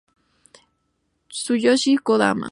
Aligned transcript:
Tsuyoshi 1.33 1.91
Kodama 2.05 2.39